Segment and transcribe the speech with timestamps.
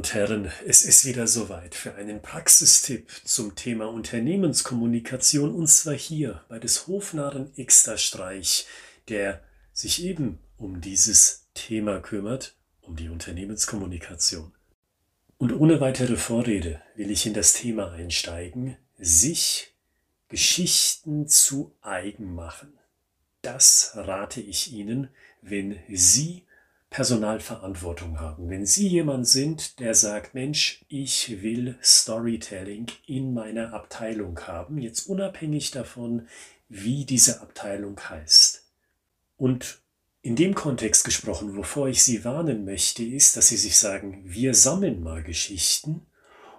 [0.00, 6.42] und Herren, es ist wieder soweit für einen Praxistipp zum Thema Unternehmenskommunikation und zwar hier
[6.48, 8.66] bei des Hofnarren Extrastreich,
[9.08, 9.44] der
[9.74, 14.54] sich eben um dieses Thema kümmert, um die Unternehmenskommunikation.
[15.36, 19.74] Und ohne weitere Vorrede will ich in das Thema einsteigen, sich
[20.30, 22.72] Geschichten zu eigen machen.
[23.42, 25.10] Das rate ich Ihnen,
[25.42, 26.44] wenn Sie
[26.90, 28.50] Personalverantwortung haben.
[28.50, 35.08] Wenn Sie jemand sind, der sagt, Mensch, ich will Storytelling in meiner Abteilung haben, jetzt
[35.08, 36.26] unabhängig davon,
[36.68, 38.64] wie diese Abteilung heißt.
[39.36, 39.80] Und
[40.22, 44.54] in dem Kontext gesprochen, wovor ich Sie warnen möchte, ist, dass Sie sich sagen, wir
[44.54, 46.06] sammeln mal Geschichten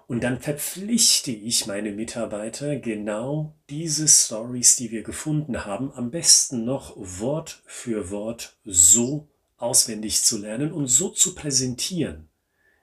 [0.08, 6.66] und dann verpflichte ich meine Mitarbeiter, genau diese Stories, die wir gefunden haben, am besten
[6.66, 9.31] noch Wort für Wort so
[9.62, 12.30] auswendig zu lernen und so zu präsentieren,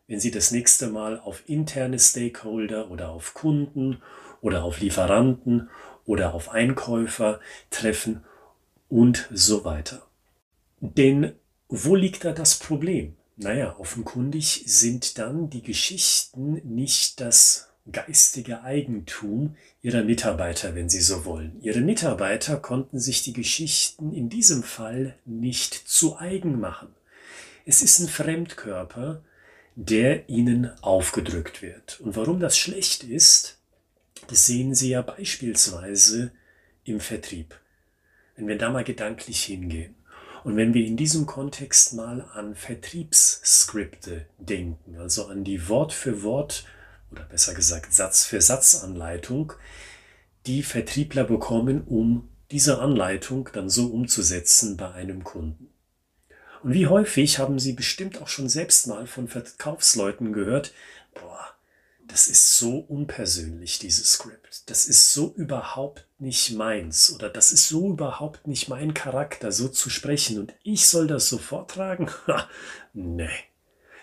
[0.06, 4.02] wenn Sie das nächste Mal auf interne Stakeholder oder auf Kunden
[4.40, 5.68] oder auf Lieferanten
[6.04, 7.40] oder auf Einkäufer
[7.70, 8.24] treffen
[8.88, 10.06] und so weiter.
[10.80, 11.32] Denn
[11.68, 13.16] wo liegt da das Problem?
[13.36, 21.24] Naja, offenkundig sind dann die Geschichten nicht das geistige Eigentum ihrer Mitarbeiter, wenn sie so
[21.24, 21.60] wollen.
[21.62, 26.88] Ihre Mitarbeiter konnten sich die Geschichten in diesem Fall nicht zu eigen machen.
[27.64, 29.22] Es ist ein Fremdkörper,
[29.76, 32.00] der ihnen aufgedrückt wird.
[32.00, 33.58] Und warum das schlecht ist,
[34.28, 36.32] das sehen Sie ja beispielsweise
[36.84, 37.54] im Vertrieb.
[38.36, 39.94] Wenn wir da mal gedanklich hingehen
[40.44, 46.22] und wenn wir in diesem Kontext mal an Vertriebsskripte denken, also an die Wort für
[46.22, 46.64] Wort
[47.10, 49.52] oder besser gesagt Satz für Satz Anleitung,
[50.46, 55.70] die Vertriebler bekommen, um diese Anleitung dann so umzusetzen bei einem Kunden.
[56.62, 60.72] Und wie häufig haben Sie bestimmt auch schon selbst mal von Verkaufsleuten gehört,
[61.14, 61.54] boah,
[62.08, 64.68] das ist so unpersönlich, dieses Skript.
[64.70, 69.68] Das ist so überhaupt nicht meins oder das ist so überhaupt nicht mein Charakter, so
[69.68, 72.10] zu sprechen und ich soll das so vortragen?
[72.26, 72.48] Ha,
[72.94, 73.28] nee.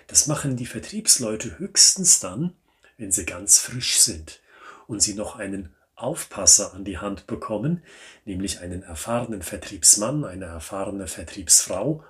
[0.08, 2.53] Das machen die Vertriebsleute höchstens dann,
[2.97, 4.41] wenn sie ganz frisch sind
[4.88, 7.81] und sie noch einen Aufpasser an die Hand bekommen,
[8.25, 12.03] nämlich einen erfahrenen Vertriebsmann, eine erfahrene Vertriebsfrau,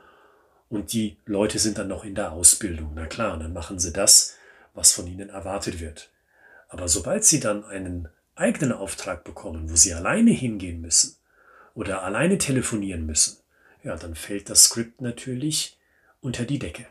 [0.67, 2.93] und die Leute sind dann noch in der Ausbildung.
[2.95, 4.35] Na klar, dann machen sie das,
[4.73, 6.09] was von ihnen erwartet wird.
[6.69, 11.15] Aber sobald sie dann einen eigenen Auftrag bekommen, wo sie alleine hingehen müssen
[11.75, 13.37] oder alleine telefonieren müssen,
[13.83, 15.79] ja, dann fällt das Skript natürlich
[16.19, 16.87] unter die Decke,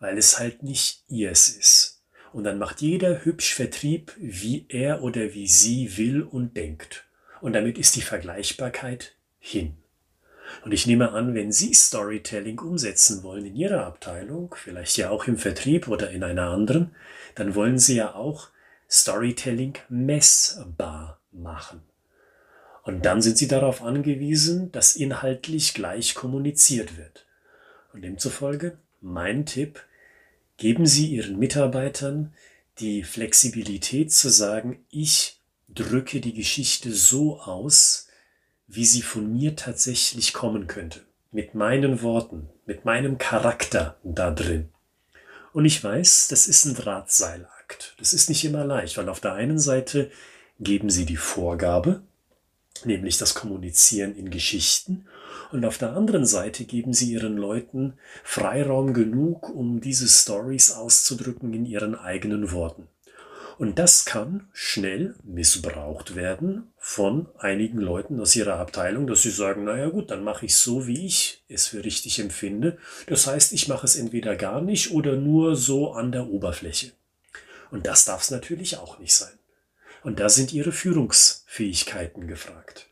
[0.00, 1.99] weil es halt nicht ihrs ist.
[2.32, 7.04] Und dann macht jeder hübsch Vertrieb, wie er oder wie sie will und denkt.
[7.40, 9.76] Und damit ist die Vergleichbarkeit hin.
[10.64, 15.26] Und ich nehme an, wenn Sie Storytelling umsetzen wollen in Ihrer Abteilung, vielleicht ja auch
[15.26, 16.94] im Vertrieb oder in einer anderen,
[17.34, 18.48] dann wollen Sie ja auch
[18.88, 21.82] Storytelling messbar machen.
[22.82, 27.26] Und dann sind Sie darauf angewiesen, dass inhaltlich gleich kommuniziert wird.
[27.92, 29.82] Und demzufolge mein Tipp,
[30.60, 32.34] Geben Sie Ihren Mitarbeitern
[32.80, 35.40] die Flexibilität zu sagen, ich
[35.70, 38.08] drücke die Geschichte so aus,
[38.66, 41.00] wie sie von mir tatsächlich kommen könnte.
[41.32, 44.68] Mit meinen Worten, mit meinem Charakter da drin.
[45.54, 47.94] Und ich weiß, das ist ein Drahtseilakt.
[47.98, 50.10] Das ist nicht immer leicht, weil auf der einen Seite
[50.58, 52.02] geben Sie die Vorgabe,
[52.84, 55.06] nämlich das Kommunizieren in Geschichten,
[55.52, 61.52] und auf der anderen Seite geben sie ihren Leuten Freiraum genug, um diese Stories auszudrücken
[61.52, 62.86] in ihren eigenen Worten.
[63.58, 69.64] Und das kann schnell missbraucht werden von einigen Leuten aus ihrer Abteilung, dass sie sagen,
[69.64, 72.78] naja gut, dann mache ich so, wie ich es für richtig empfinde.
[73.06, 76.92] Das heißt, ich mache es entweder gar nicht oder nur so an der Oberfläche.
[77.70, 79.38] Und das darf es natürlich auch nicht sein.
[80.02, 82.88] Und da sind ihre Führungsfähigkeiten gefragt.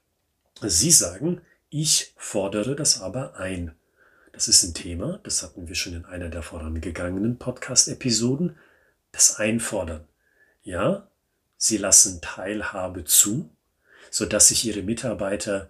[0.61, 1.41] Sie sagen,
[1.71, 3.75] ich fordere das aber ein.
[4.33, 8.57] Das ist ein Thema, das hatten wir schon in einer der vorangegangenen Podcast-Episoden.
[9.13, 10.07] Das Einfordern.
[10.63, 11.09] Ja,
[11.57, 13.51] Sie lassen Teilhabe zu,
[14.11, 15.69] sodass sich Ihre Mitarbeiter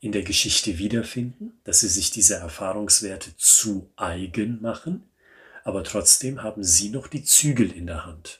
[0.00, 5.08] in der Geschichte wiederfinden, dass sie sich diese Erfahrungswerte zu eigen machen,
[5.62, 8.39] aber trotzdem haben Sie noch die Zügel in der Hand.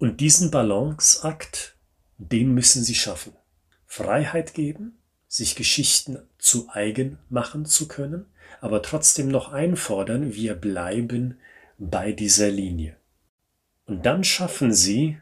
[0.00, 1.76] Und diesen Balanceakt,
[2.16, 3.34] den müssen Sie schaffen.
[3.84, 4.98] Freiheit geben,
[5.28, 8.24] sich Geschichten zu eigen machen zu können,
[8.62, 11.38] aber trotzdem noch einfordern, wir bleiben
[11.76, 12.96] bei dieser Linie.
[13.84, 15.18] Und dann schaffen sie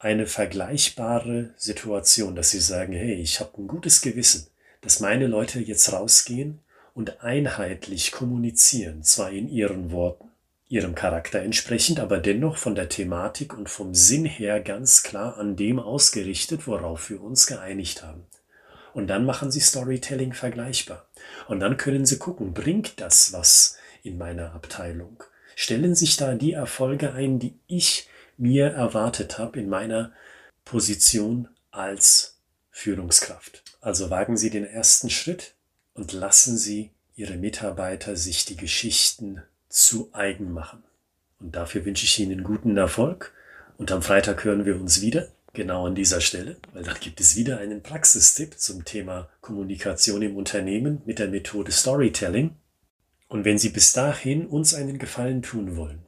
[0.00, 4.48] eine vergleichbare Situation, dass sie sagen, hey, ich habe ein gutes Gewissen,
[4.80, 6.58] dass meine Leute jetzt rausgehen
[6.92, 10.31] und einheitlich kommunizieren, zwar in ihren Worten,
[10.72, 15.54] ihrem Charakter entsprechend, aber dennoch von der Thematik und vom Sinn her ganz klar an
[15.54, 18.24] dem ausgerichtet, worauf wir uns geeinigt haben.
[18.94, 21.06] Und dann machen Sie Storytelling vergleichbar.
[21.46, 25.22] Und dann können Sie gucken, bringt das was in meiner Abteilung?
[25.56, 28.08] Stellen sich da die Erfolge ein, die ich
[28.38, 30.12] mir erwartet habe in meiner
[30.64, 32.38] Position als
[32.70, 33.62] Führungskraft?
[33.82, 35.52] Also wagen Sie den ersten Schritt
[35.92, 39.42] und lassen Sie Ihre Mitarbeiter sich die Geschichten
[39.72, 40.82] zu eigen machen.
[41.40, 43.32] Und dafür wünsche ich Ihnen guten Erfolg.
[43.78, 47.36] Und am Freitag hören wir uns wieder, genau an dieser Stelle, weil dann gibt es
[47.36, 52.56] wieder einen Praxistipp zum Thema Kommunikation im Unternehmen mit der Methode Storytelling.
[53.28, 56.02] Und wenn Sie bis dahin uns einen Gefallen tun wollen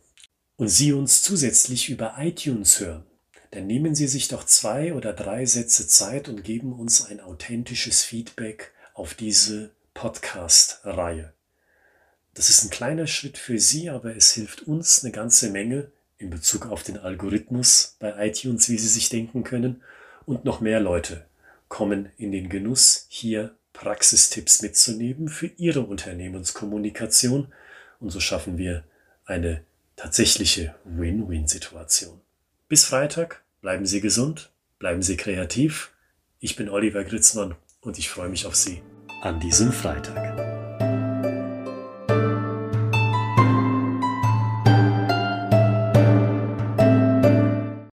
[0.57, 3.05] und Sie uns zusätzlich über iTunes hören,
[3.51, 8.03] dann nehmen Sie sich doch zwei oder drei Sätze Zeit und geben uns ein authentisches
[8.03, 11.33] Feedback auf diese Podcast-Reihe.
[12.35, 16.31] Das ist ein kleiner Schritt für Sie, aber es hilft uns eine ganze Menge in
[16.31, 19.83] Bezug auf den Algorithmus bei iTunes, wie Sie sich denken können.
[20.27, 21.25] Und noch mehr Leute
[21.69, 27.53] kommen in den Genuss, hier Praxistipps mitzunehmen für ihre Unternehmenskommunikation.
[28.01, 28.85] Und so schaffen wir
[29.27, 29.63] eine
[29.97, 32.21] tatsächliche Win-Win-Situation.
[32.69, 35.93] Bis Freitag, bleiben Sie gesund, bleiben Sie kreativ.
[36.41, 38.83] Ich bin Oliver Gritzmann und ich freue mich auf Sie
[39.23, 40.44] an diesem Freitag.